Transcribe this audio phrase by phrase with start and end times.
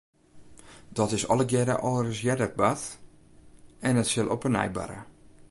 [0.89, 2.83] Dat is allegearre al ris earder bard
[3.87, 4.99] en it sil op 'e nij barre.